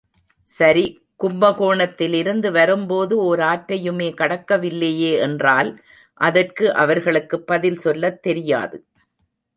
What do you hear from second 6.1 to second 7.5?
அதற்கு அவர்களுக்குப்